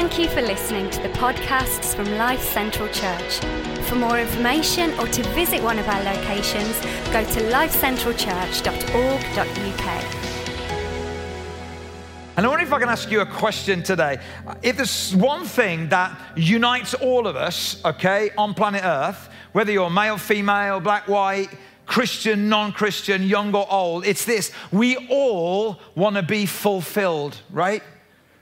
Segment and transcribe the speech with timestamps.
[0.00, 3.40] Thank you for listening to the podcasts from Life Central Church.
[3.88, 6.78] For more information or to visit one of our locations,
[7.10, 10.04] go to lifecentralchurch.org.uk.
[12.36, 14.20] And I wonder if I can ask you a question today.
[14.62, 19.90] If there's one thing that unites all of us, okay, on planet Earth, whether you're
[19.90, 21.48] male, female, black, white,
[21.86, 27.82] Christian, non Christian, young or old, it's this we all want to be fulfilled, right?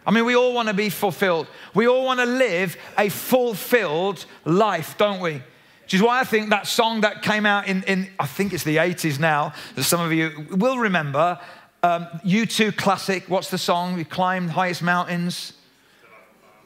[0.06, 1.48] I mean, we all want to be fulfilled.
[1.74, 5.42] We all want to live a fulfilled life, don't we?
[5.82, 8.64] Which is why I think that song that came out in, in I think it's
[8.64, 11.40] the 80s now, that some of you will remember,
[11.82, 13.24] um, U2 classic.
[13.28, 13.94] What's the song?
[13.94, 15.52] We climbed highest mountains.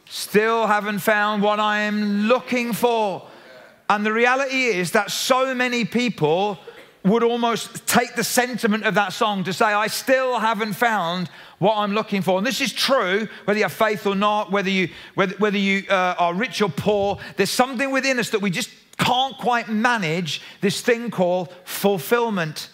[0.06, 3.26] Still haven't found what I am looking for.
[3.88, 6.58] And the reality is that so many people
[7.04, 11.76] would almost take the sentiment of that song to say, I still haven't found what
[11.76, 12.36] I'm looking for.
[12.36, 15.84] And this is true, whether you have faith or not, whether you, whether, whether you
[15.88, 20.42] uh, are rich or poor, there's something within us that we just can't quite manage
[20.60, 22.68] this thing called fulfillment.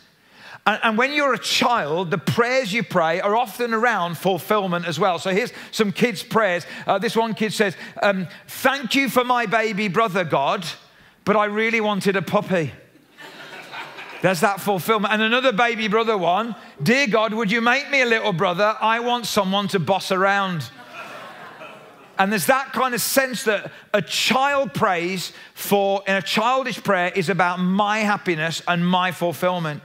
[0.67, 4.99] And, and when you're a child, the prayers you pray are often around fulfillment as
[4.99, 5.21] well.
[5.21, 6.67] So here's some kids' prayers.
[6.85, 10.67] Uh, this one kid says, um, Thank you for my baby brother, God,
[11.25, 12.73] but I really wanted a puppy.
[14.27, 15.15] There's that fulfillment.
[15.15, 18.77] And another baby brother one Dear God, would you make me a little brother?
[18.81, 20.69] I want someone to boss around.
[22.19, 27.13] And there's that kind of sense that a child prays for, in a childish prayer,
[27.15, 29.81] is about my happiness and my fulfillment.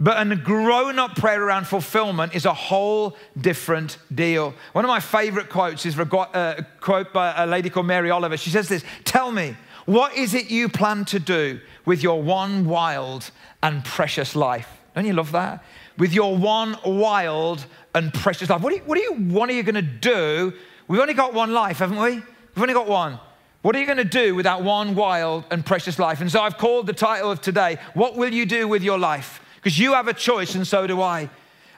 [0.00, 4.52] But a grown up prayer around fulfillment is a whole different deal.
[4.72, 8.36] One of my favorite quotes is a uh, quote by a lady called Mary Oliver.
[8.36, 9.54] She says this Tell me,
[9.90, 13.30] what is it you plan to do with your one wild
[13.62, 14.68] and precious life.
[14.94, 15.64] Don't you love that?
[15.98, 18.62] With your one wild and precious life.
[18.62, 20.52] What, do you, what, do you, what are you going to do?
[20.88, 22.14] We've only got one life, haven't we?
[22.54, 23.18] We've only got one.
[23.62, 26.20] What are you going to do with that one wild and precious life?
[26.20, 29.40] And so I've called the title of today, What Will You Do with Your Life?
[29.56, 31.28] Because you have a choice, and so do I.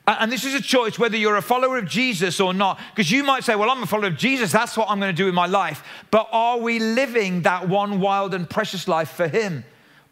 [0.07, 2.81] And this is a choice whether you're a follower of Jesus or not.
[2.95, 5.17] Because you might say, Well, I'm a follower of Jesus, that's what I'm going to
[5.17, 5.85] do in my life.
[6.11, 9.65] But are we living that one wild and precious life for Him?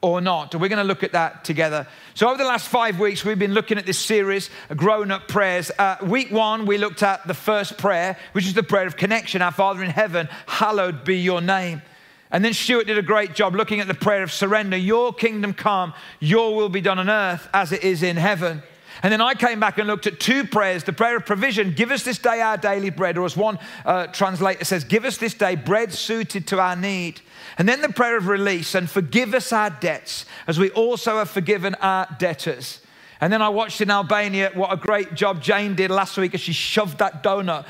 [0.03, 0.55] or not.
[0.55, 1.87] We're going to look at that together.
[2.15, 5.71] So, over the last five weeks, we've been looking at this series, Grown Up Prayers.
[5.79, 9.43] Uh, week one, we looked at the first prayer, which is the prayer of connection
[9.43, 11.83] Our Father in heaven, hallowed be your name.
[12.31, 15.53] And then Stuart did a great job looking at the prayer of surrender Your kingdom
[15.53, 18.63] come, your will be done on earth as it is in heaven.
[19.03, 21.91] And then I came back and looked at two prayers the prayer of provision, give
[21.91, 25.35] us this day our daily bread, or as one uh, translator says, give us this
[25.35, 27.21] day bread suited to our need.
[27.59, 31.31] And then the prayer of release and forgive us our debts as we also have
[31.31, 32.81] forgiven our debtors.
[33.23, 36.41] And then I watched in Albania what a great job Jane did last week as
[36.41, 37.67] she shoved that donut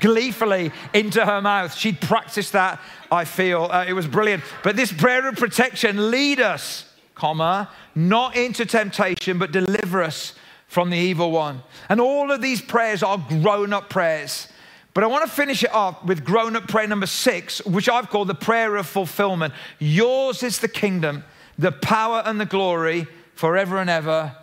[0.00, 1.74] gleefully into her mouth.
[1.74, 2.78] She'd practiced that,
[3.10, 3.68] I feel.
[3.70, 4.44] Uh, it was brilliant.
[4.62, 10.34] But this prayer of protection, lead us, comma, not into temptation, but deliver us
[10.72, 11.62] from the evil one.
[11.90, 14.48] And all of these prayers are grown up prayers.
[14.94, 18.08] But I want to finish it off with grown up prayer number six, which I've
[18.08, 19.52] called the prayer of fulfillment.
[19.78, 21.24] Yours is the kingdom,
[21.58, 24.34] the power, and the glory forever and ever.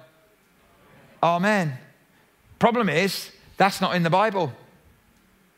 [1.23, 1.79] Amen.
[2.59, 4.53] Problem is, that's not in the Bible.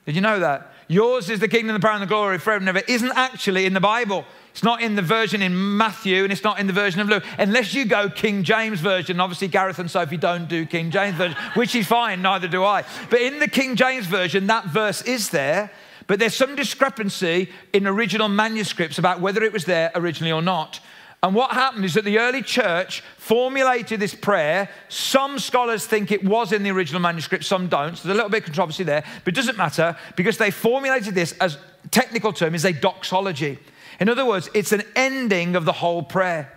[0.06, 0.72] Did you know that?
[0.88, 3.74] Yours is the kingdom, the power, and the glory forever and ever isn't actually in
[3.74, 4.24] the Bible.
[4.52, 7.24] It's not in the version in Matthew and it's not in the version of Luke.
[7.38, 9.20] Unless you go King James Version.
[9.20, 12.84] Obviously, Gareth and Sophie don't do King James Version, which is fine, neither do I.
[13.10, 15.72] But in the King James Version, that verse is there,
[16.08, 20.82] but there's some discrepancy in original manuscripts about whether it was there originally or not.
[21.24, 24.70] And what happened is that the early church formulated this prayer.
[24.90, 27.96] Some scholars think it was in the original manuscript, some don't.
[27.96, 31.14] So there's a little bit of controversy there, but it doesn't matter because they formulated
[31.14, 31.60] this as
[31.92, 33.60] technical term is a doxology.
[34.02, 36.52] In other words, it's an ending of the whole prayer.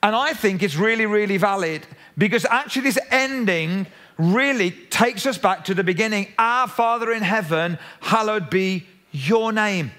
[0.00, 1.84] And I think it's really, really valid
[2.16, 6.28] because actually, this ending really takes us back to the beginning.
[6.38, 9.90] Our Father in heaven, hallowed be your name.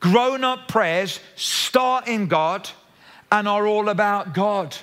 [0.00, 2.70] Grown up prayers start in God
[3.30, 4.74] and are all about God.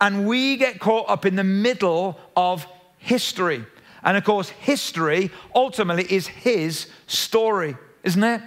[0.00, 2.66] And we get caught up in the middle of
[2.96, 3.62] history.
[4.02, 8.40] And of course, history ultimately is His story, isn't it?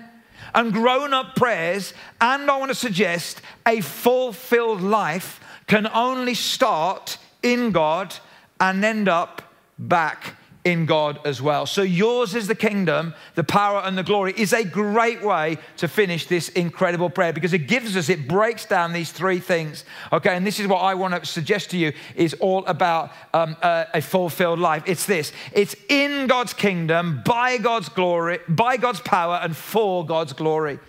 [0.55, 7.17] And grown up prayers, and I want to suggest a fulfilled life can only start
[7.43, 8.15] in God
[8.59, 9.41] and end up
[9.77, 10.35] back
[10.65, 11.67] in God as well.
[11.67, 15.87] So yours is the kingdom, the power and the glory is a great way to
[15.87, 19.85] finish this incredible prayer because it gives us, it breaks down these three things.
[20.11, 23.55] Okay, and this is what I want to suggest to you is all about um,
[23.61, 24.83] a, a fulfilled life.
[24.87, 30.33] It's this it's in God's kingdom, by God's glory, by God's power, and for God's
[30.33, 30.79] glory.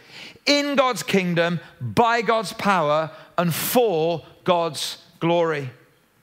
[0.47, 5.71] In God's kingdom, by God's power, and for God's glory.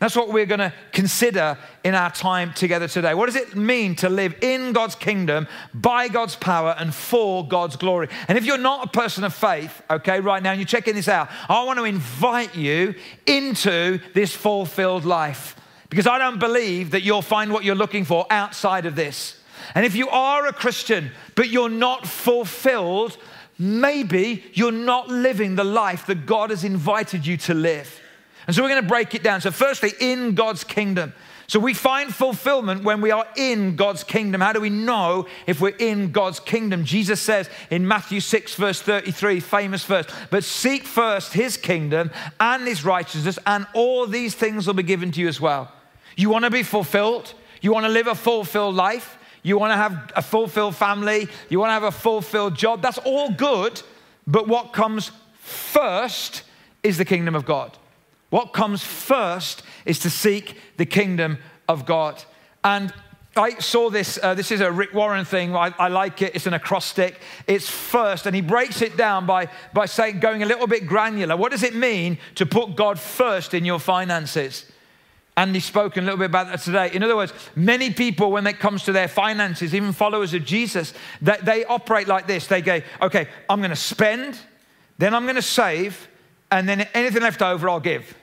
[0.03, 3.13] That's what we're going to consider in our time together today.
[3.13, 7.77] What does it mean to live in God's kingdom by God's power and for God's
[7.77, 8.09] glory?
[8.27, 11.07] And if you're not a person of faith, okay, right now, and you're checking this
[11.07, 12.95] out, I want to invite you
[13.25, 15.55] into this fulfilled life
[15.89, 19.39] because I don't believe that you'll find what you're looking for outside of this.
[19.73, 23.15] And if you are a Christian, but you're not fulfilled,
[23.57, 28.01] maybe you're not living the life that God has invited you to live.
[28.47, 29.41] And so we're going to break it down.
[29.41, 31.13] So, firstly, in God's kingdom.
[31.47, 34.41] So, we find fulfillment when we are in God's kingdom.
[34.41, 36.83] How do we know if we're in God's kingdom?
[36.85, 42.67] Jesus says in Matthew 6, verse 33, famous verse, but seek first his kingdom and
[42.67, 45.71] his righteousness, and all these things will be given to you as well.
[46.15, 47.33] You want to be fulfilled?
[47.61, 49.17] You want to live a fulfilled life?
[49.41, 51.27] You want to have a fulfilled family?
[51.49, 52.81] You want to have a fulfilled job?
[52.81, 53.81] That's all good,
[54.25, 56.43] but what comes first
[56.81, 57.77] is the kingdom of God.
[58.33, 61.37] What comes first is to seek the kingdom
[61.69, 62.23] of God.
[62.63, 62.91] And
[63.35, 64.17] I saw this.
[64.19, 65.55] Uh, this is a Rick Warren thing.
[65.55, 66.33] I, I, like it.
[66.33, 67.21] It's an acrostic.
[67.45, 71.37] It's first, and he breaks it down by, by saying, going a little bit granular.
[71.37, 74.65] What does it mean to put God first in your finances?
[75.37, 76.89] And he's spoken a little bit about that today.
[76.91, 80.95] In other words, many people, when it comes to their finances, even followers of Jesus,
[81.21, 82.47] that they operate like this.
[82.47, 84.39] They go, okay, I'm going to spend,
[84.97, 86.07] then I'm going to save,
[86.49, 88.15] and then anything left over, I'll give.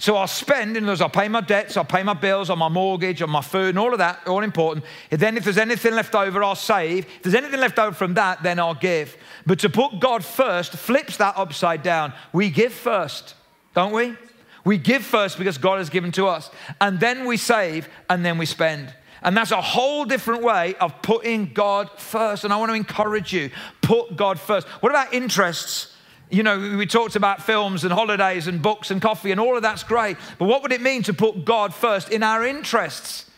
[0.00, 2.58] So I'll spend, in other words, I'll pay my debts, I'll pay my bills, on
[2.58, 4.86] my mortgage, on my food, and all of that, all important.
[5.10, 7.04] And then if there's anything left over, I'll save.
[7.04, 9.16] If there's anything left over from that, then I'll give.
[9.44, 12.12] But to put God first flips that upside down.
[12.32, 13.34] We give first,
[13.74, 14.14] don't we?
[14.64, 16.48] We give first because God has given to us.
[16.80, 18.94] And then we save, and then we spend.
[19.22, 22.44] And that's a whole different way of putting God first.
[22.44, 23.50] And I want to encourage you
[23.82, 24.68] put God first.
[24.80, 25.92] What about interests?
[26.30, 29.62] You know, we talked about films and holidays and books and coffee, and all of
[29.62, 30.16] that's great.
[30.38, 33.30] But what would it mean to put God first in our interests?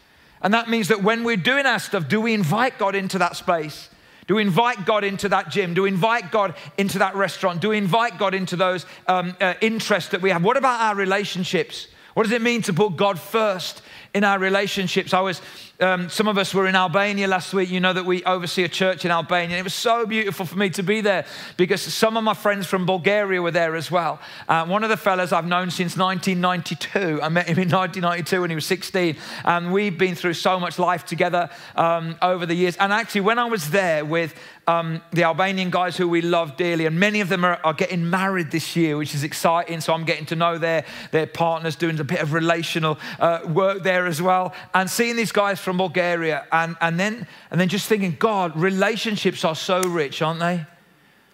[0.43, 3.37] And that means that when we're doing our stuff, do we invite God into that
[3.37, 3.91] space?
[4.27, 5.75] Do we invite God into that gym?
[5.75, 7.61] Do we invite God into that restaurant?
[7.61, 10.45] Do we invite God into those um, uh, interests that we have?
[10.45, 11.89] What about our relationships?
[12.15, 13.83] What does it mean to put God first
[14.15, 15.13] in our relationships?
[15.15, 15.41] I was
[15.81, 17.71] um, some of us were in Albania last week.
[17.71, 19.57] You know that we oversee a church in Albania.
[19.59, 21.25] It was so beautiful for me to be there
[21.57, 24.21] because some of my friends from Bulgaria were there as well.
[24.49, 27.23] Uh, one of the fellas I've known since 1992.
[27.23, 29.17] I met him in 1992 when he was 16.
[29.45, 32.77] And we've been through so much life together um, over the years.
[32.77, 34.35] And actually, when I was there with
[34.71, 38.09] um, the Albanian guys who we love dearly, and many of them are, are, getting
[38.09, 39.81] married this year, which is exciting.
[39.81, 43.83] So I'm getting to know their, their partners, doing a bit of relational uh, work
[43.83, 44.55] there as well.
[44.73, 49.45] And seeing these guys from Bulgaria, and, and, then, and then just thinking, God, relationships
[49.45, 50.65] are so rich, aren't they?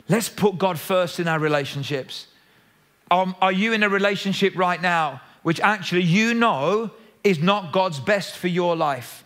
[0.09, 2.29] Let's put God first in our relationships.
[3.11, 6.91] Um, are you in a relationship right now which actually you know
[7.23, 9.25] is not God's best for your life?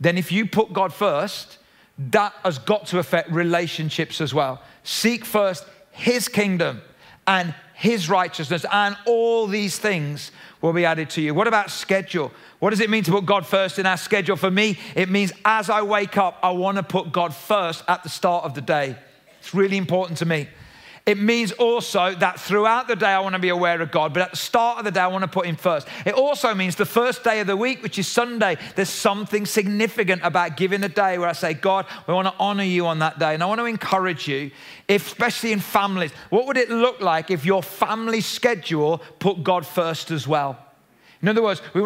[0.00, 1.57] Then, if you put God first,
[1.98, 4.62] that has got to affect relationships as well.
[4.84, 6.80] Seek first His kingdom
[7.26, 10.30] and His righteousness, and all these things
[10.60, 11.34] will be added to you.
[11.34, 12.32] What about schedule?
[12.58, 14.36] What does it mean to put God first in our schedule?
[14.36, 18.02] For me, it means as I wake up, I want to put God first at
[18.02, 18.96] the start of the day.
[19.40, 20.48] It's really important to me.
[21.08, 24.24] It means also that throughout the day, I want to be aware of God, but
[24.24, 25.88] at the start of the day, I want to put Him first.
[26.04, 30.20] It also means the first day of the week, which is Sunday, there's something significant
[30.22, 33.18] about giving a day where I say, God, we want to honor you on that
[33.18, 33.32] day.
[33.32, 34.50] And I want to encourage you,
[34.86, 40.10] especially in families, what would it look like if your family schedule put God first
[40.10, 40.62] as well?
[41.20, 41.82] In other words, we,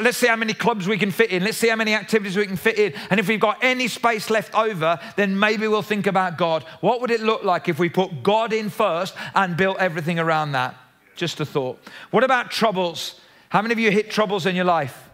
[0.00, 1.44] let's see how many clubs we can fit in.
[1.44, 2.92] Let's see how many activities we can fit in.
[3.08, 6.64] And if we've got any space left over, then maybe we'll think about God.
[6.80, 10.52] What would it look like if we put God in first and built everything around
[10.52, 10.74] that?
[11.14, 11.78] Just a thought.
[12.10, 13.20] What about troubles?
[13.48, 15.08] How many of you hit troubles in your life?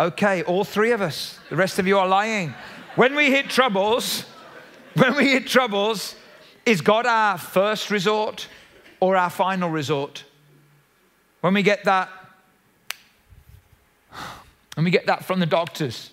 [0.00, 1.38] Okay, all three of us.
[1.50, 2.54] The rest of you are lying.
[2.94, 4.24] When we hit troubles,
[4.94, 6.14] when we hit troubles,
[6.64, 8.48] is God our first resort
[9.00, 10.24] or our final resort?
[11.42, 12.08] When we get that
[14.76, 16.10] and we get that from the doctors,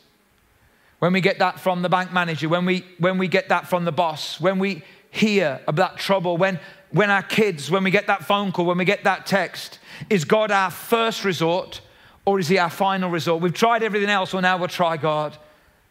[1.00, 3.84] when we get that from the bank manager, when we, when we get that from
[3.84, 6.60] the boss, when we hear about trouble, when,
[6.92, 9.80] when our kids, when we get that phone call, when we get that text,
[10.10, 11.82] is God our first resort
[12.26, 13.42] or is He our final resort?
[13.42, 15.38] We've tried everything else, well, now we'll try God.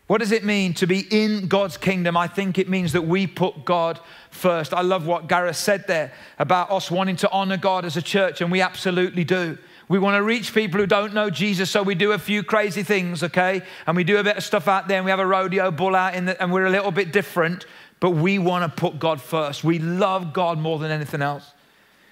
[0.07, 2.17] What does it mean to be in God's kingdom?
[2.17, 4.01] I think it means that we put God
[4.31, 4.75] first.
[4.75, 8.41] I love what Gareth said there about us wanting to honor God as a church,
[8.41, 9.59] and we absolutely do.
[9.89, 12.83] We want to reach people who don't know Jesus, so we do a few crazy
[12.83, 13.63] things, okay?
[13.87, 15.95] And we do a bit of stuff out there, and we have a rodeo bull
[15.95, 17.67] out, in the, and we're a little bit different,
[18.01, 19.65] but we want to put God first.
[19.65, 21.53] We love God more than anything else.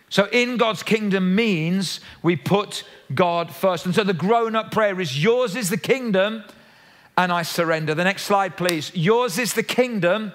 [0.08, 2.82] So, in God's kingdom means we put
[3.14, 3.86] God first.
[3.86, 6.42] And so, the grown up prayer is Yours is the kingdom,
[7.16, 7.94] and I surrender.
[7.94, 8.90] The next slide, please.
[8.94, 10.32] Yours is the kingdom,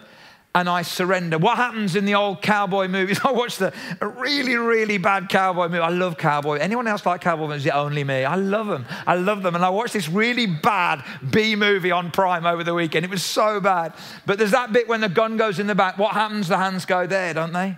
[0.55, 1.37] and I surrender.
[1.37, 3.19] What happens in the old cowboy movies?
[3.25, 5.79] I watched a, a really, really bad cowboy movie.
[5.79, 6.59] I love cowboy.
[6.59, 7.63] Anyone else like cowboy movies?
[7.63, 8.23] Is it only me?
[8.23, 8.85] I love them.
[9.05, 9.55] I love them.
[9.55, 13.03] And I watched this really bad B movie on Prime over the weekend.
[13.03, 13.93] It was so bad.
[14.25, 15.97] But there's that bit when the gun goes in the back.
[15.97, 16.47] What happens?
[16.47, 17.75] The hands go there, don't they?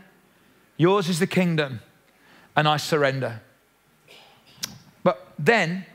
[0.78, 1.82] Yours is the kingdom,
[2.56, 3.42] and I surrender.
[5.02, 5.88] But then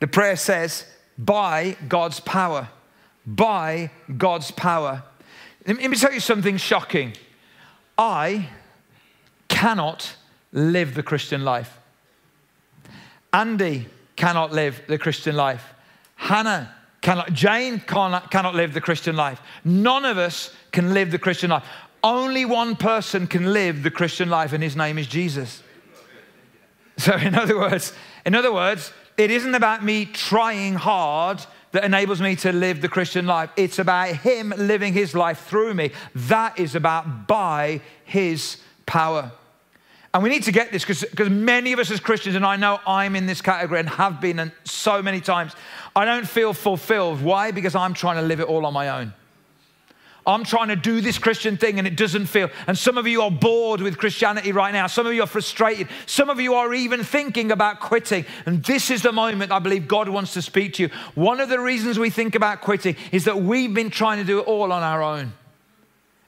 [0.00, 0.86] the prayer says,
[1.18, 2.70] by God's power.
[3.26, 5.04] By God's power.
[5.66, 7.14] Let me tell you something shocking.
[7.96, 8.48] I
[9.48, 10.16] cannot
[10.52, 11.78] live the Christian life.
[13.32, 15.72] Andy cannot live the Christian life.
[16.16, 19.40] Hannah cannot, Jane cannot, cannot live the Christian life.
[19.64, 21.64] None of us can live the Christian life.
[22.04, 25.62] Only one person can live the Christian life, and his name is Jesus.
[26.98, 27.92] So, in other words,
[28.26, 32.88] in other words, it isn't about me trying hard that enables me to live the
[32.88, 33.50] Christian life.
[33.56, 35.90] It's about Him living His life through me.
[36.14, 39.32] That is about by His power.
[40.14, 42.78] And we need to get this because many of us as Christians, and I know
[42.86, 45.54] I'm in this category and have been and so many times,
[45.96, 47.22] I don't feel fulfilled.
[47.22, 47.50] Why?
[47.50, 49.14] Because I'm trying to live it all on my own.
[50.24, 52.48] I'm trying to do this Christian thing and it doesn't feel.
[52.68, 54.86] And some of you are bored with Christianity right now.
[54.86, 55.88] Some of you are frustrated.
[56.06, 58.24] Some of you are even thinking about quitting.
[58.46, 60.90] And this is the moment I believe God wants to speak to you.
[61.16, 64.38] One of the reasons we think about quitting is that we've been trying to do
[64.38, 65.32] it all on our own.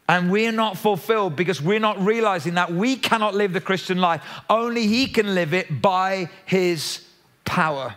[0.09, 4.23] And we're not fulfilled because we're not realizing that we cannot live the Christian life.
[4.51, 7.07] Only He can live it by His
[7.45, 7.95] power.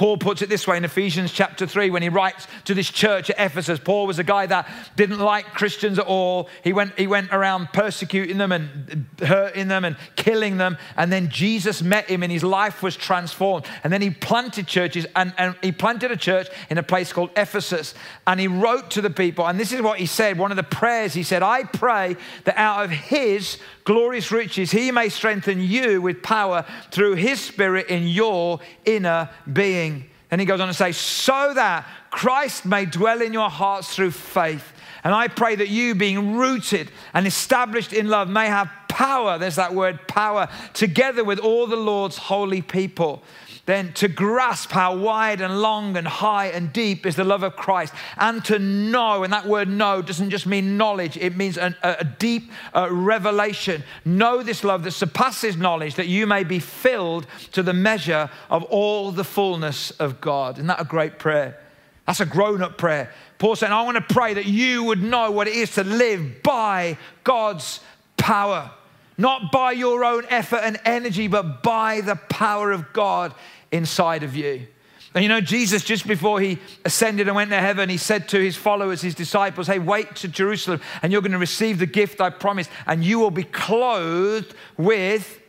[0.00, 3.28] Paul puts it this way in Ephesians chapter 3 when he writes to this church
[3.28, 3.78] at Ephesus.
[3.78, 4.66] Paul was a guy that
[4.96, 6.48] didn't like Christians at all.
[6.64, 10.78] He went, he went around persecuting them and hurting them and killing them.
[10.96, 13.66] And then Jesus met him and his life was transformed.
[13.84, 17.28] And then he planted churches and, and he planted a church in a place called
[17.36, 17.92] Ephesus.
[18.26, 19.46] And he wrote to the people.
[19.46, 22.56] And this is what he said one of the prayers he said, I pray that
[22.56, 28.06] out of his glorious riches, he may strengthen you with power through his spirit in
[28.06, 29.89] your inner being.
[30.30, 34.12] And he goes on to say, so that Christ may dwell in your hearts through
[34.12, 34.72] faith.
[35.02, 39.38] And I pray that you, being rooted and established in love, may have power.
[39.38, 43.22] There's that word power, together with all the Lord's holy people
[43.66, 47.56] then to grasp how wide and long and high and deep is the love of
[47.56, 51.74] Christ, and to know, and that word know doesn't just mean knowledge, it means a,
[51.82, 53.84] a deep uh, revelation.
[54.04, 58.64] Know this love that surpasses knowledge, that you may be filled to the measure of
[58.64, 60.56] all the fullness of God.
[60.56, 61.58] Isn't that a great prayer?
[62.06, 63.12] That's a grown up prayer.
[63.38, 66.42] Paul saying, I want to pray that you would know what it is to live
[66.42, 67.80] by God's
[68.16, 68.70] power
[69.20, 73.34] not by your own effort and energy, but by the power of God
[73.70, 74.66] inside of you.
[75.14, 78.40] And you know, Jesus, just before he ascended and went to heaven, he said to
[78.40, 82.20] his followers, his disciples, Hey, wait to Jerusalem, and you're going to receive the gift
[82.20, 85.40] I promised, and you will be clothed with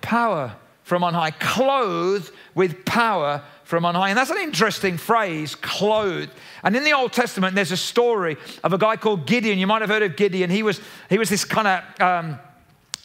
[0.00, 1.32] power from on high.
[1.32, 4.10] Clothed with power from on high.
[4.10, 6.30] And that's an interesting phrase, clothed.
[6.62, 9.58] And in the Old Testament, there's a story of a guy called Gideon.
[9.58, 10.50] You might have heard of Gideon.
[10.50, 10.80] He was,
[11.10, 12.00] he was this kind of.
[12.00, 12.38] Um,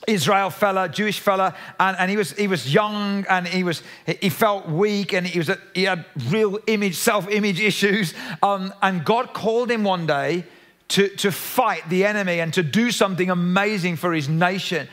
[0.09, 4.29] Israel fella, Jewish fella, and, and he was he was young and he was he
[4.29, 8.13] felt weak and he was a, he had real image self-image issues.
[8.43, 10.45] Um, and God called him one day
[10.89, 14.87] to, to fight the enemy and to do something amazing for his nation.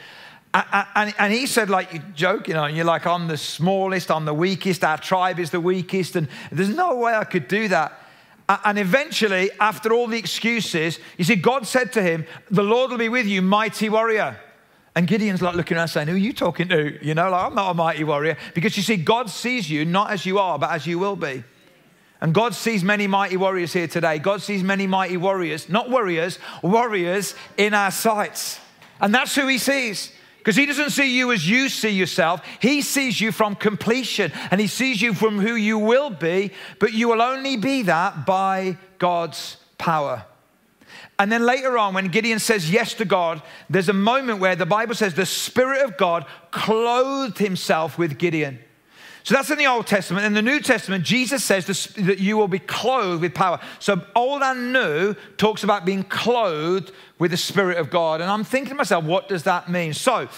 [0.55, 4.11] And, and, and he said, like, you joke, you know, you're like, I'm the smallest,
[4.11, 7.69] I'm the weakest, our tribe is the weakest, and there's no way I could do
[7.69, 8.01] that.
[8.49, 12.99] And eventually, after all the excuses, you see, God said to him, The Lord will
[12.99, 14.39] be with you, mighty warrior.
[14.97, 16.99] And Gideon's like looking around saying, Who are you talking to?
[17.05, 18.39] You know, like, I'm not a mighty warrior.
[18.55, 21.45] Because you see, God sees you not as you are, but as you will be.
[22.23, 24.19] And God sees many mighty warriors here today.
[24.19, 28.59] God sees many mighty warriors, not warriors, warriors in our sites.
[28.99, 30.13] And that's who He sees.
[30.39, 32.41] Because He doesn't see you as you see yourself.
[32.63, 36.95] He sees you from completion and He sees you from who you will be, but
[36.95, 40.25] you will only be that by God's power.
[41.19, 44.67] And then later on, when Gideon says yes to God, there's a moment where the
[44.67, 48.59] Bible says the Spirit of God clothed himself with Gideon.
[49.27, 50.25] So that's in the Old Testament.
[50.25, 53.59] In the New Testament, Jesus says that you will be clothed with power.
[53.81, 58.21] So old and new talks about being clothed with the Spirit of God.
[58.21, 59.95] And I'm thinking to myself, what does that mean?
[59.95, 60.29] So,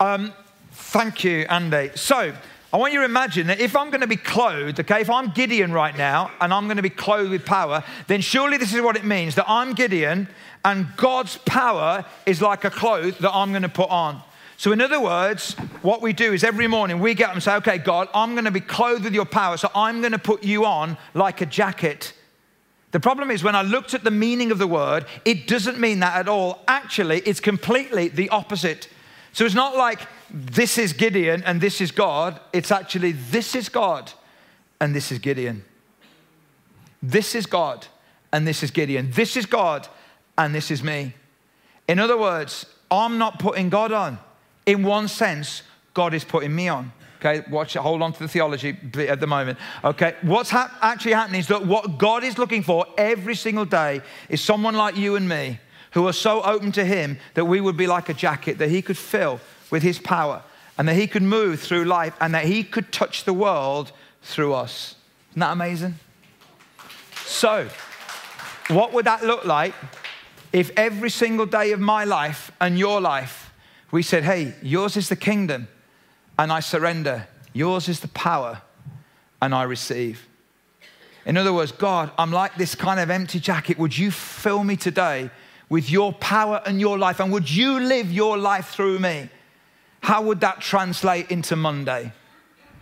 [0.00, 0.32] um,
[0.72, 1.92] thank you, Andy.
[1.94, 2.34] So,
[2.74, 5.30] I want you to imagine that if I'm going to be clothed, okay, if I'm
[5.30, 8.82] Gideon right now and I'm going to be clothed with power, then surely this is
[8.82, 10.26] what it means that I'm Gideon
[10.64, 14.20] and God's power is like a cloth that I'm going to put on.
[14.56, 15.52] So, in other words,
[15.82, 18.44] what we do is every morning we get up and say, Okay, God, I'm going
[18.44, 21.46] to be clothed with your power, so I'm going to put you on like a
[21.46, 22.12] jacket.
[22.90, 26.00] The problem is when I looked at the meaning of the word, it doesn't mean
[26.00, 26.64] that at all.
[26.66, 28.88] Actually, it's completely the opposite.
[29.32, 30.00] So it's not like
[30.36, 32.40] this is Gideon and this is God.
[32.52, 34.12] It's actually this is God
[34.80, 35.64] and this is Gideon.
[37.00, 37.86] This is God
[38.32, 39.12] and this is Gideon.
[39.12, 39.86] This is God
[40.36, 41.14] and this is me.
[41.86, 44.18] In other words, I'm not putting God on.
[44.66, 45.62] In one sense,
[45.92, 46.92] God is putting me on.
[47.20, 48.76] Okay, watch it, hold on to the theology
[49.08, 49.56] at the moment.
[49.84, 54.02] Okay, what's ha- actually happening is that what God is looking for every single day
[54.28, 55.60] is someone like you and me
[55.92, 58.82] who are so open to Him that we would be like a jacket that He
[58.82, 60.42] could fill with His power
[60.78, 63.92] and that He could move through life and that He could touch the world
[64.22, 64.96] through us.
[65.30, 65.94] Isn't that amazing?
[67.24, 67.68] So,
[68.68, 69.74] what would that look like
[70.52, 73.52] if every single day of my life and your life
[73.90, 75.68] we said, Hey, yours is the kingdom
[76.38, 78.62] and I surrender, yours is the power
[79.40, 80.26] and I receive?
[81.26, 83.78] In other words, God, I'm like this kind of empty jacket.
[83.78, 85.30] Would you fill me today
[85.68, 87.18] with your power and your life?
[87.20, 89.30] And would you live your life through me?
[90.04, 92.12] How would that translate into Monday?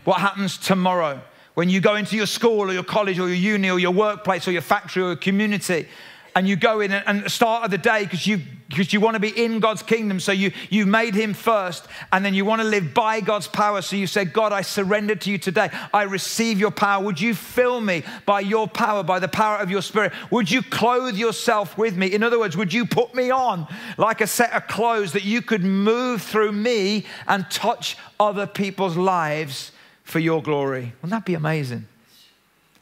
[0.03, 1.21] What happens tomorrow
[1.55, 4.49] when you go into your school or your college or your uni or your workplace
[4.49, 5.87] or your factory or your community
[6.35, 8.41] and you go in and, start of the day because you
[8.73, 10.19] because you want to be in God's kingdom.
[10.19, 13.83] So you you made him first, and then you want to live by God's power.
[13.83, 15.71] So you say, God, I surrender to you today.
[15.93, 17.05] I receive your power.
[17.05, 20.13] Would you fill me by your power, by the power of your spirit?
[20.31, 22.07] Would you clothe yourself with me?
[22.07, 23.67] In other words, would you put me on
[23.99, 28.97] like a set of clothes that you could move through me and touch other people's
[28.97, 30.93] lives for your glory?
[31.03, 31.87] Wouldn't that be amazing?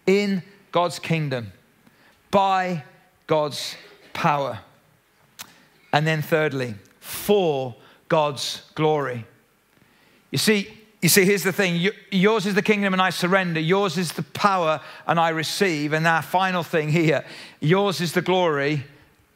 [0.06, 0.42] In
[0.72, 1.52] God's kingdom,
[2.30, 2.84] by
[3.26, 3.74] God's
[4.12, 4.60] power.
[5.92, 7.74] And then thirdly, for
[8.08, 9.26] God's glory.
[10.30, 10.68] You see,
[11.02, 13.58] you see, here's the thing yours is the kingdom and I surrender.
[13.58, 15.92] Yours is the power and I receive.
[15.92, 17.24] And our final thing here
[17.60, 18.84] yours is the glory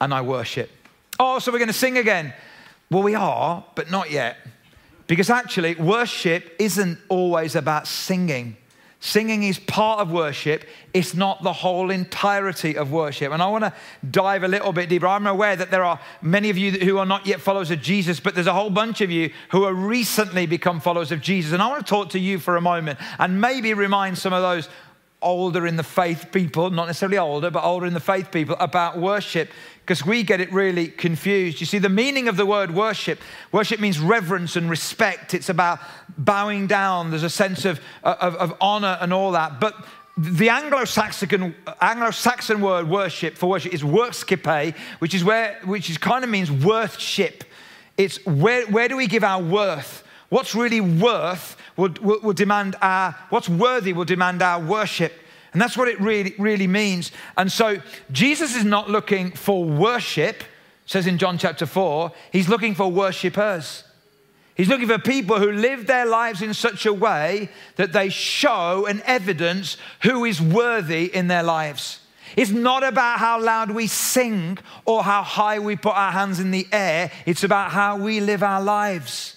[0.00, 0.70] and I worship.
[1.18, 2.34] Oh, so we're going to sing again.
[2.90, 4.36] Well, we are, but not yet.
[5.06, 8.56] Because actually, worship isn't always about singing.
[9.06, 10.64] Singing is part of worship,
[10.94, 13.34] it's not the whole entirety of worship.
[13.34, 13.74] And I want to
[14.10, 15.06] dive a little bit deeper.
[15.06, 18.18] I'm aware that there are many of you who are not yet followers of Jesus,
[18.18, 21.52] but there's a whole bunch of you who are recently become followers of Jesus.
[21.52, 24.40] And I want to talk to you for a moment and maybe remind some of
[24.40, 24.70] those
[25.24, 28.98] older in the faith people, not necessarily older, but older in the faith people, about
[28.98, 31.60] worship because we get it really confused.
[31.60, 33.20] You see, the meaning of the word worship,
[33.52, 35.34] worship means reverence and respect.
[35.34, 35.78] It's about
[36.16, 37.10] bowing down.
[37.10, 39.60] There's a sense of, of, of honor and all that.
[39.60, 39.74] But
[40.16, 46.24] the Anglo-Saxon, Anglo-Saxon word worship for worship is worskipe, which is where, which is kind
[46.24, 47.44] of means worthship.
[47.98, 50.02] It's where, where do we give our worth?
[50.30, 55.12] What's really worth will, will, will demand our, what's worthy will demand our worship.
[55.52, 57.12] And that's what it really, really means.
[57.36, 60.42] And so Jesus is not looking for worship,
[60.86, 63.84] says in John chapter 4, he's looking for worshippers.
[64.56, 68.86] He's looking for people who live their lives in such a way that they show
[68.86, 72.00] and evidence who is worthy in their lives.
[72.36, 76.50] It's not about how loud we sing or how high we put our hands in
[76.50, 77.10] the air.
[77.26, 79.33] It's about how we live our lives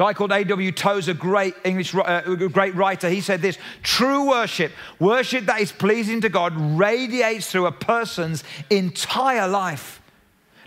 [0.00, 0.72] guy called A.W.
[0.72, 6.22] Tozer, great English, uh, great writer, he said this true worship, worship that is pleasing
[6.22, 9.99] to God, radiates through a person's entire life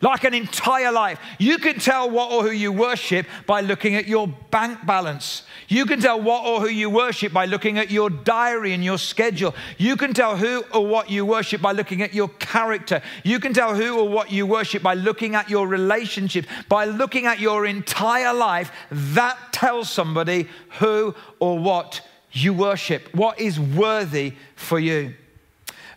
[0.04, 1.18] like an entire life.
[1.40, 5.44] You can tell what or who you worship by looking at your bank balance.
[5.70, 8.98] You can tell what or who you worship by looking at your diary and your
[8.98, 9.56] schedule.
[9.78, 13.02] You can tell who or what you worship by looking at your character.
[13.24, 17.26] You can tell who or what you worship by looking at your relationship, by looking
[17.26, 18.74] at your entire life.
[18.92, 22.02] That tells somebody who or what
[22.34, 25.14] you worship, what is worthy for you.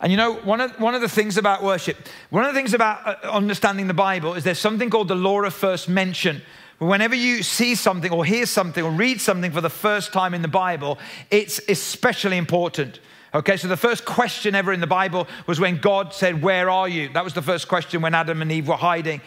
[0.00, 1.96] And you know, one of, one of the things about worship,
[2.30, 5.42] one of the things about uh, understanding the Bible is there's something called the law
[5.42, 6.42] of first mention.
[6.78, 10.42] Whenever you see something or hear something or read something for the first time in
[10.42, 10.98] the Bible,
[11.30, 13.00] it's especially important.
[13.35, 16.88] Okay, so the first question ever in the Bible was when God said, Where are
[16.88, 17.09] you?
[17.12, 19.20] That was the first question when Adam and Eve were hiding.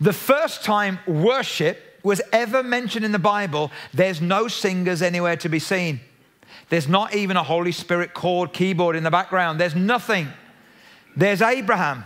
[0.00, 5.48] The first time worship was ever mentioned in the Bible, there's no singers anywhere to
[5.48, 6.00] be seen.
[6.68, 9.60] There's not even a Holy Spirit chord keyboard in the background.
[9.60, 10.28] There's nothing.
[11.16, 12.04] There's Abraham.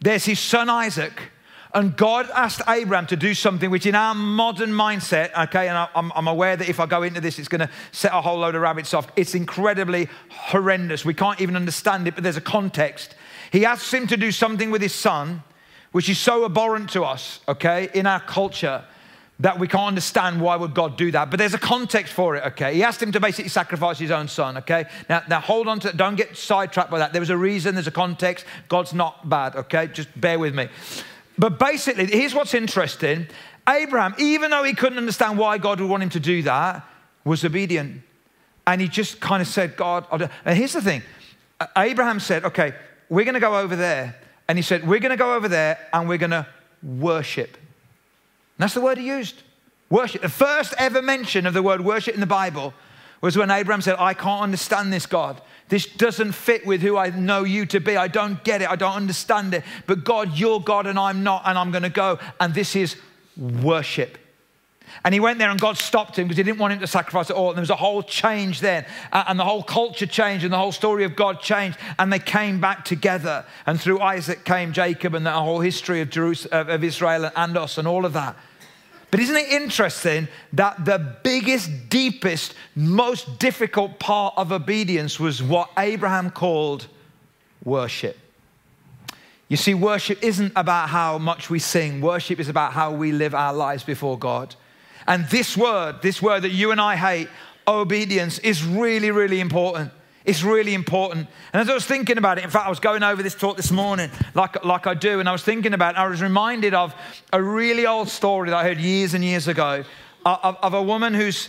[0.00, 1.30] There's his son Isaac.
[1.74, 6.12] And God asked Abraham to do something which, in our modern mindset, okay, and I'm,
[6.14, 8.54] I'm aware that if I go into this, it's going to set a whole load
[8.54, 9.10] of rabbits off.
[9.16, 11.04] It's incredibly horrendous.
[11.04, 13.14] We can't even understand it, but there's a context.
[13.50, 15.42] He asks him to do something with his son,
[15.92, 18.84] which is so abhorrent to us, okay, in our culture
[19.40, 21.30] that we can't understand why would God do that.
[21.30, 22.74] But there's a context for it, okay?
[22.74, 24.84] He asked him to basically sacrifice his own son, okay?
[25.08, 27.12] Now, now hold on to don't get sidetracked by that.
[27.12, 28.44] There was a reason, there's a context.
[28.68, 29.88] God's not bad, okay?
[29.88, 30.68] Just bear with me.
[31.38, 33.26] But basically, here's what's interesting.
[33.68, 36.86] Abraham, even though he couldn't understand why God would want him to do that,
[37.24, 38.02] was obedient.
[38.66, 40.06] And he just kind of said, God,
[40.44, 41.02] and here's the thing.
[41.76, 42.74] Abraham said, okay,
[43.08, 44.16] we're going to go over there.
[44.48, 46.46] And he said, we're going to go over there and we're going to
[46.82, 47.56] worship.
[48.62, 49.42] That's the word he used
[49.90, 50.22] worship.
[50.22, 52.72] The first ever mention of the word worship in the Bible
[53.20, 55.40] was when Abraham said, I can't understand this, God.
[55.68, 57.96] This doesn't fit with who I know you to be.
[57.96, 58.70] I don't get it.
[58.70, 59.64] I don't understand it.
[59.86, 62.18] But God, you're God and I'm not, and I'm going to go.
[62.40, 62.96] And this is
[63.36, 64.18] worship.
[65.04, 67.30] And he went there and God stopped him because he didn't want him to sacrifice
[67.30, 67.48] at all.
[67.48, 68.84] And there was a whole change then.
[69.12, 71.78] And the whole culture changed and the whole story of God changed.
[71.98, 73.44] And they came back together.
[73.66, 77.78] And through Isaac came Jacob and the whole history of, Jerusalem, of Israel and us
[77.78, 78.36] and all of that.
[79.12, 85.70] But isn't it interesting that the biggest, deepest, most difficult part of obedience was what
[85.76, 86.86] Abraham called
[87.62, 88.18] worship?
[89.48, 93.34] You see, worship isn't about how much we sing, worship is about how we live
[93.34, 94.54] our lives before God.
[95.06, 97.28] And this word, this word that you and I hate,
[97.68, 99.92] obedience, is really, really important.
[100.24, 101.28] It's really important.
[101.52, 103.56] And as I was thinking about it, in fact, I was going over this talk
[103.56, 106.74] this morning, like, like I do, and I was thinking about it, I was reminded
[106.74, 106.94] of
[107.32, 109.84] a really old story that I heard years and years ago
[110.24, 111.48] of, of a woman whose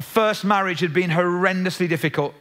[0.00, 2.34] first marriage had been horrendously difficult.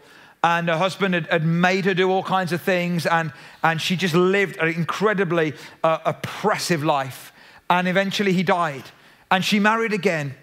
[0.43, 3.95] And her husband had, had made her do all kinds of things, and, and she
[3.95, 7.33] just lived an incredibly uh, oppressive life.
[7.69, 8.83] And eventually he died.
[9.29, 10.35] And she married again.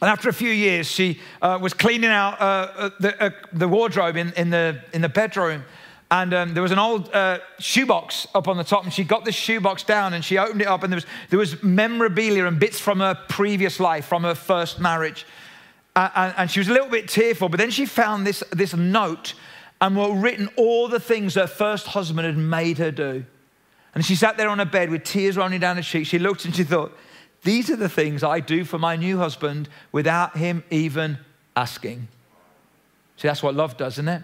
[0.00, 3.68] And after a few years, she uh, was cleaning out uh, uh, the, uh, the,
[3.68, 5.62] wardrobe in, in, the, in the bedroom.
[6.10, 9.24] And um, there was an old uh, shoebox up on the top, and she got
[9.24, 12.58] this shoebox down and she opened it up, and there was, there was memorabilia and
[12.58, 15.24] bits from her previous life, from her first marriage.
[15.94, 19.34] and, and she was a little bit tearful, but then she found this, this note
[19.80, 23.24] and were written all the things her first husband had made her do.
[23.94, 26.08] And she sat there on her bed with tears running down her cheeks.
[26.08, 26.96] She looked and she thought,
[27.42, 31.18] these are the things I do for my new husband without him even
[31.56, 32.08] asking.
[33.16, 34.22] See, that's what love does, isn't it?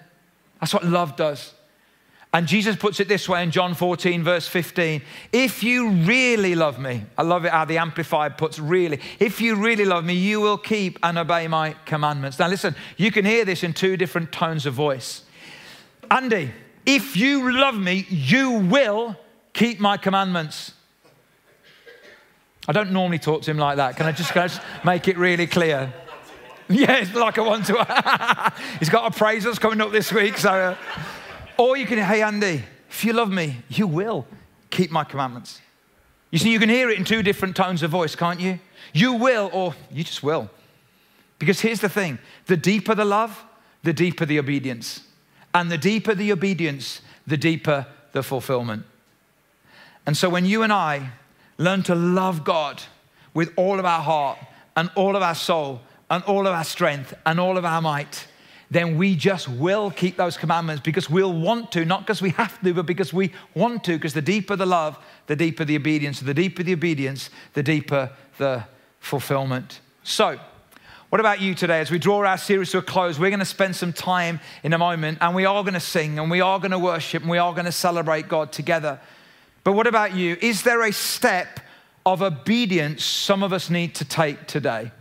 [0.61, 1.53] That's what love does.
[2.33, 5.01] And Jesus puts it this way in John 14, verse 15.
[5.33, 9.01] If you really love me, I love it how the Amplified puts really.
[9.19, 12.39] If you really love me, you will keep and obey my commandments.
[12.39, 15.23] Now, listen, you can hear this in two different tones of voice.
[16.11, 16.53] Andy,
[16.85, 19.17] if you love me, you will
[19.55, 20.73] keep my commandments.
[22.69, 23.97] I don't normally talk to him like that.
[23.97, 25.93] Can I just, can I just make it really clear?
[26.69, 27.75] Yeah, like I want to.
[28.81, 30.37] He's got appraisals coming up this week.
[30.37, 30.77] So, uh,
[31.57, 34.27] or you can, hey, Andy, if you love me, you will
[34.69, 35.61] keep my commandments.
[36.33, 38.59] You see, you can hear it in two different tones of voice, can't you?
[38.93, 40.51] You will, or you just will.
[41.39, 43.45] Because here's the thing the deeper the love,
[43.83, 45.03] the deeper the obedience.
[45.55, 48.85] And the deeper the obedience, the deeper the fulfillment.
[50.05, 51.13] And so when you and I
[51.59, 52.83] learn to love God
[53.35, 54.39] with all of our heart
[54.77, 58.27] and all of our soul and all of our strength and all of our might,
[58.71, 62.61] then we just will keep those commandments because we'll want to, not because we have
[62.63, 63.93] to, but because we want to.
[63.93, 66.21] Because the deeper the love, the deeper the obedience.
[66.21, 68.65] The deeper the obedience, the deeper the
[68.99, 69.81] fulfillment.
[70.03, 70.39] So,
[71.09, 71.79] what about you today?
[71.81, 74.73] As we draw our series to a close, we're going to spend some time in
[74.73, 77.31] a moment and we are going to sing and we are going to worship and
[77.31, 78.99] we are going to celebrate God together.
[79.67, 80.37] But what about you?
[80.41, 81.59] Is there a step
[82.07, 84.93] of obedience some of us need to take today?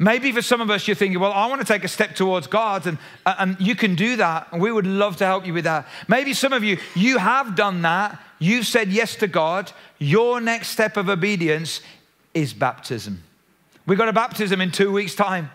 [0.00, 2.48] Maybe for some of us, you're thinking, well, I want to take a step towards
[2.48, 5.54] God, and, uh, and you can do that, and we would love to help you
[5.54, 5.86] with that.
[6.08, 8.20] Maybe some of you, you have done that.
[8.40, 9.70] You've said yes to God.
[10.00, 11.80] Your next step of obedience
[12.34, 13.22] is baptism.
[13.86, 15.52] We've got a baptism in two weeks' time,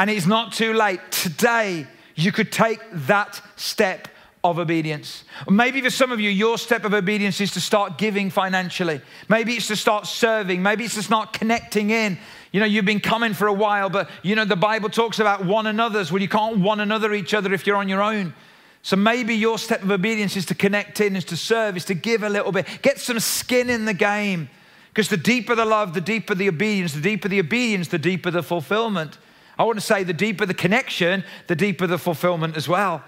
[0.00, 0.98] and it's not too late.
[1.12, 1.86] Today,
[2.16, 4.08] you could take that step
[4.44, 5.24] of obedience.
[5.48, 9.00] maybe for some of you, your step of obedience is to start giving financially.
[9.28, 10.62] Maybe it's to start serving.
[10.62, 12.18] Maybe it's to start connecting in.
[12.52, 15.44] You know, you've been coming for a while, but you know, the Bible talks about
[15.44, 16.12] one another's.
[16.12, 18.32] Well, you can't one another each other if you're on your own.
[18.82, 21.94] So maybe your step of obedience is to connect in, is to serve, is to
[21.94, 22.66] give a little bit.
[22.80, 24.48] Get some skin in the game.
[24.90, 28.30] Because the deeper the love, the deeper the obedience, the deeper the obedience, the deeper
[28.30, 29.18] the fulfillment.
[29.58, 33.02] I want to say the deeper the connection, the deeper the fulfillment as well.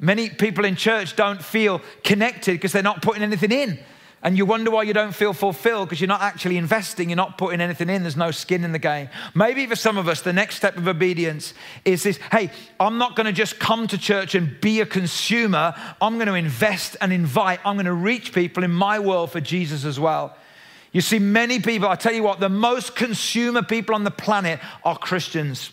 [0.00, 3.78] Many people in church don't feel connected because they're not putting anything in.
[4.22, 7.38] And you wonder why you don't feel fulfilled because you're not actually investing, you're not
[7.38, 9.08] putting anything in, there's no skin in the game.
[9.34, 11.54] Maybe for some of us, the next step of obedience
[11.86, 15.74] is this hey, I'm not going to just come to church and be a consumer,
[16.02, 19.40] I'm going to invest and invite, I'm going to reach people in my world for
[19.40, 20.36] Jesus as well.
[20.92, 24.60] You see, many people, I tell you what, the most consumer people on the planet
[24.84, 25.70] are Christians.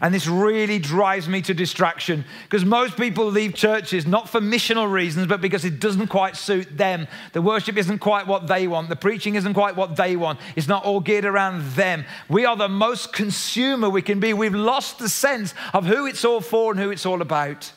[0.00, 4.90] And this really drives me to distraction because most people leave churches not for missional
[4.90, 7.08] reasons, but because it doesn't quite suit them.
[7.32, 10.40] The worship isn't quite what they want, the preaching isn't quite what they want.
[10.56, 12.04] It's not all geared around them.
[12.28, 14.32] We are the most consumer we can be.
[14.32, 17.72] We've lost the sense of who it's all for and who it's all about.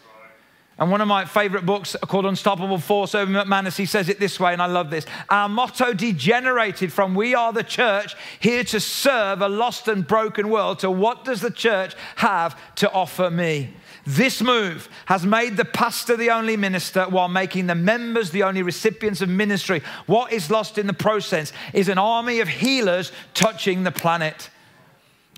[0.80, 4.40] And one of my favorite books called Unstoppable Force, Erwin McManus, he says it this
[4.40, 5.06] way, and I love this.
[5.30, 10.50] Our motto degenerated from we are the church, here to serve a lost and broken
[10.50, 13.74] world, to what does the church have to offer me?
[14.08, 18.64] This move has made the pastor the only minister while making the members the only
[18.64, 19.84] recipients of ministry.
[20.08, 24.50] What is lost in the process is an army of healers touching the planet.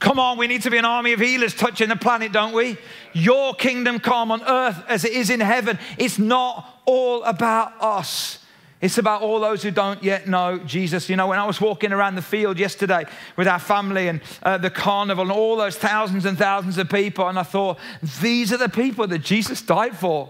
[0.03, 2.77] Come on, we need to be an army of healers touching the planet, don't we?
[3.13, 5.79] Your kingdom come on earth as it is in heaven.
[5.97, 8.39] It's not all about us.
[8.81, 11.07] It's about all those who don't yet know Jesus.
[11.07, 13.05] You know, when I was walking around the field yesterday
[13.37, 17.29] with our family and uh, the carnival and all those thousands and thousands of people,
[17.29, 17.79] and I thought,
[18.21, 20.29] these are the people that Jesus died for.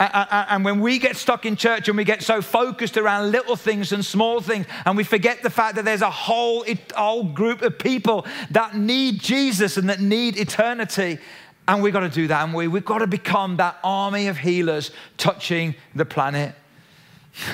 [0.00, 3.92] And when we get stuck in church and we get so focused around little things
[3.92, 6.64] and small things, and we forget the fact that there's a whole,
[6.96, 11.18] whole group of people that need Jesus and that need eternity,
[11.68, 12.68] and we've got to do that, and we?
[12.68, 16.54] We've got to become that army of healers touching the planet.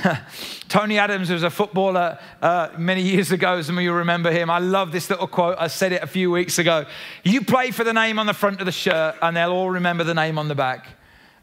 [0.69, 3.63] Tony Adams was a footballer uh, many years ago.
[3.63, 4.51] Some of you remember him.
[4.51, 5.57] I love this little quote.
[5.59, 6.87] I said it a few weeks ago.
[7.23, 10.05] You play for the name on the front of the shirt, and they'll all remember
[10.05, 10.87] the name on the back.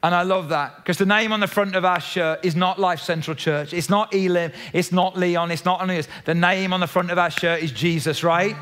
[0.04, 2.80] And I love that because the name on the front of our shirt is not
[2.80, 3.74] Life Central Church.
[3.74, 4.52] It's not Elim.
[4.72, 5.50] It's not Leon.
[5.52, 6.08] It's not Aeneas.
[6.26, 8.56] The name on the front of our shirt is Jesus, right?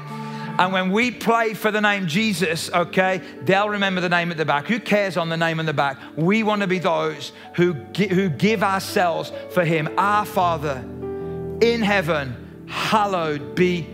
[0.57, 4.45] And when we play for the name Jesus, okay, they'll remember the name at the
[4.45, 4.67] back.
[4.67, 5.97] Who cares on the name on the back?
[6.15, 9.89] We want to be those who, who give ourselves for Him.
[9.97, 10.77] Our Father
[11.59, 13.85] in heaven, hallowed be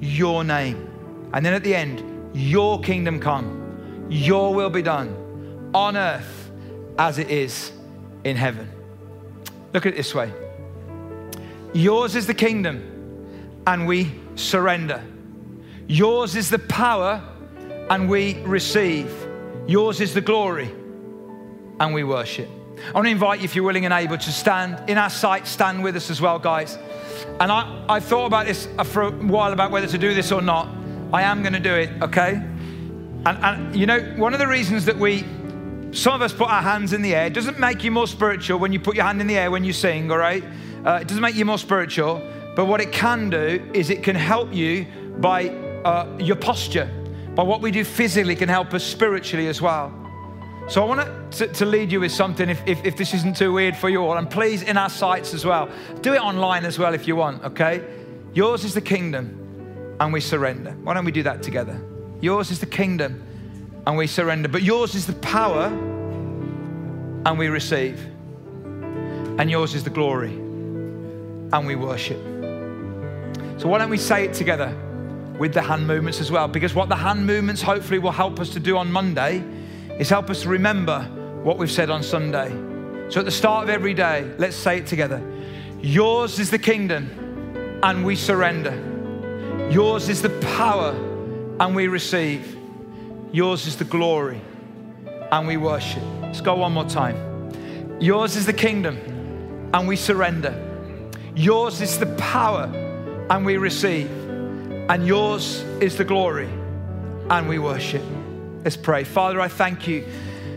[0.00, 1.30] your name.
[1.32, 2.02] And then at the end,
[2.34, 6.47] your kingdom come, your will be done on earth
[6.98, 7.72] as it is
[8.24, 8.68] in heaven.
[9.72, 10.32] Look at it this way
[11.72, 12.82] Yours is the kingdom,
[13.66, 15.02] and we surrender.
[15.86, 17.22] Yours is the power,
[17.90, 19.12] and we receive.
[19.66, 20.70] Yours is the glory,
[21.80, 22.48] and we worship.
[22.88, 25.46] I want to invite you, if you're willing and able, to stand in our sight,
[25.46, 26.78] stand with us as well, guys.
[27.40, 30.40] And I, I thought about this for a while about whether to do this or
[30.40, 30.68] not.
[31.12, 32.34] I am going to do it, okay?
[32.34, 35.24] And, and you know, one of the reasons that we
[35.92, 37.26] some of us put our hands in the air.
[37.26, 39.64] It doesn't make you more spiritual when you put your hand in the air when
[39.64, 40.44] you sing, all right?
[40.84, 42.22] Uh, it doesn't make you more spiritual.
[42.54, 44.86] But what it can do is it can help you
[45.18, 46.90] by uh, your posture.
[47.34, 49.92] By what we do physically can help us spiritually as well.
[50.68, 53.52] So I want to, to lead you with something if, if, if this isn't too
[53.52, 54.18] weird for you all.
[54.18, 55.70] And please, in our sites as well,
[56.02, 57.82] do it online as well if you want, okay?
[58.34, 60.72] Yours is the kingdom and we surrender.
[60.82, 61.80] Why don't we do that together?
[62.20, 63.22] Yours is the kingdom
[63.86, 64.48] and we surrender.
[64.48, 65.66] But yours is the power
[67.24, 67.98] and we receive.
[69.38, 72.18] And yours is the glory and we worship.
[73.58, 74.76] So why don't we say it together
[75.38, 76.48] with the hand movements as well?
[76.48, 79.42] Because what the hand movements hopefully will help us to do on Monday
[79.98, 81.02] is help us to remember
[81.42, 82.50] what we've said on Sunday.
[83.10, 85.22] So at the start of every day, let's say it together.
[85.80, 87.08] Yours is the kingdom
[87.82, 88.74] and we surrender.
[89.70, 90.90] Yours is the power
[91.60, 92.57] and we receive.
[93.30, 94.40] Yours is the glory,
[95.30, 96.02] and we worship.
[96.22, 97.50] Let's go one more time.
[98.00, 98.96] Yours is the kingdom,
[99.74, 100.54] and we surrender.
[101.34, 102.64] Yours is the power,
[103.28, 104.10] and we receive.
[104.88, 106.48] And yours is the glory,
[107.28, 108.02] and we worship.
[108.64, 109.04] Let's pray.
[109.04, 110.06] Father, I thank you,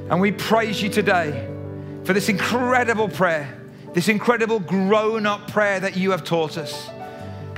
[0.10, 1.50] and we praise you today
[2.06, 3.60] for this incredible prayer,
[3.94, 6.90] this incredible grown up prayer that you have taught us.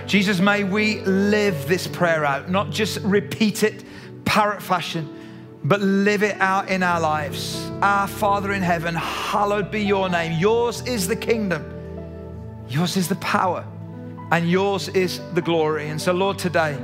[0.07, 3.83] Jesus, may we live this prayer out, not just repeat it
[4.25, 5.07] parrot fashion,
[5.63, 7.69] but live it out in our lives.
[7.81, 10.39] Our Father in heaven, hallowed be your name.
[10.39, 11.63] Yours is the kingdom,
[12.67, 13.65] yours is the power,
[14.31, 15.89] and yours is the glory.
[15.89, 16.77] And so, Lord, today,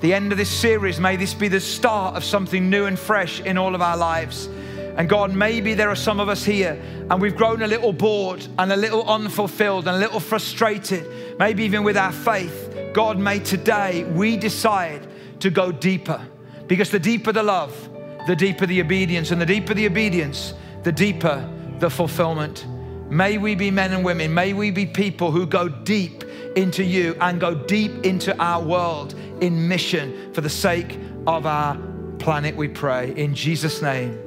[0.00, 3.40] the end of this series, may this be the start of something new and fresh
[3.40, 4.48] in all of our lives.
[4.96, 8.46] And God, maybe there are some of us here and we've grown a little bored
[8.58, 12.92] and a little unfulfilled and a little frustrated, maybe even with our faith.
[12.92, 15.06] God, may today we decide
[15.40, 16.24] to go deeper
[16.66, 17.90] Because the deeper the love,
[18.26, 21.48] the deeper the obedience, and the deeper the obedience, the deeper
[21.78, 22.66] the fulfillment.
[23.10, 26.24] May we be men and women, may we be people who go deep
[26.56, 31.76] into you and go deep into our world in mission for the sake of our
[32.18, 33.14] planet, we pray.
[33.16, 34.18] In Jesus' name,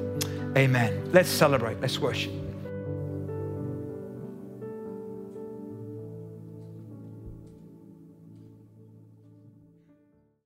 [0.56, 1.10] amen.
[1.12, 2.47] Let's celebrate, let's worship.